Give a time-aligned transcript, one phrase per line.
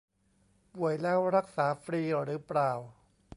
[0.75, 2.71] ป่วยแล้วรักษาฟรีหรือเปล่า